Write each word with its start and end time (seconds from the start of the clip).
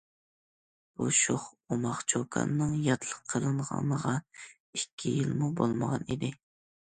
بۇ 1.01 1.09
شوخ، 1.17 1.43
ئوماق 1.73 1.99
چوكاننىڭ 2.13 2.71
ياتلىق 2.87 3.19
قىلىنغىنىغا 3.33 4.13
ئىككى 4.79 5.13
يىلمۇ 5.19 5.51
بولمىغان 5.61 6.09
ئىدى. 6.15 6.33